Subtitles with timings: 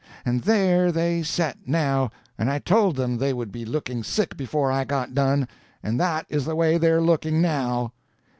[0.25, 4.71] And there they set, now, and I told them they would be looking sick before
[4.71, 5.47] I got done,
[5.83, 7.93] and that is the way they're looking now.